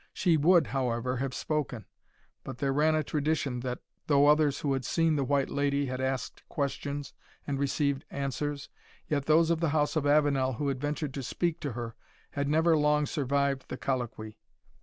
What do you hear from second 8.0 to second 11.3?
answers, yet those of the house of Avenel who had ventured to